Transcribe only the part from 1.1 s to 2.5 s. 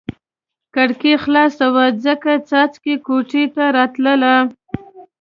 خلاصه وه ځکه یې